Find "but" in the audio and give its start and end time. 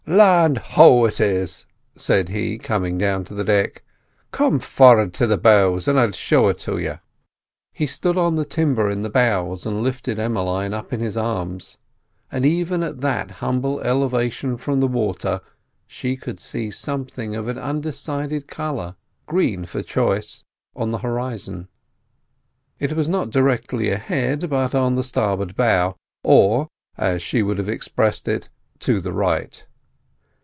24.49-24.75